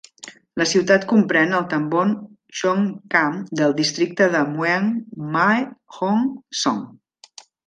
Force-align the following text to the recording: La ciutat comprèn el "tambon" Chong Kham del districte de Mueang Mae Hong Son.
La 0.59 0.65
ciutat 0.69 1.03
comprèn 1.11 1.51
el 1.57 1.67
"tambon" 1.73 2.15
Chong 2.61 2.87
Kham 3.15 3.37
del 3.61 3.77
districte 3.81 4.29
de 4.37 4.43
Mueang 4.55 4.89
Mae 5.37 5.63
Hong 5.99 6.27
Son. 6.63 6.83